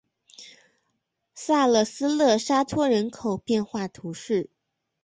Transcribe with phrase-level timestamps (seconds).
[1.35, 4.49] 萨勒斯勒沙托人口变化图示